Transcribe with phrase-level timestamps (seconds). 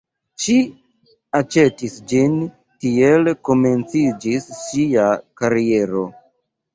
[0.43, 0.53] Ŝi
[1.39, 2.33] aĉetis ĝin,
[2.85, 5.05] tiel komenciĝis ŝia
[5.43, 6.03] kariero.